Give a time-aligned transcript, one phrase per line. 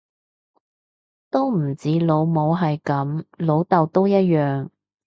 [1.29, 4.69] 都唔止老母係噉，老竇都一樣